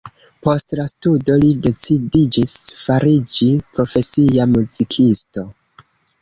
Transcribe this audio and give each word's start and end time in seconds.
Post 0.45 0.71
la 0.77 0.85
studo 0.91 1.35
li 1.43 1.51
decidiĝis 1.67 2.55
fariĝi 2.85 3.51
profesia 3.77 4.49
muzikisto. 4.57 5.47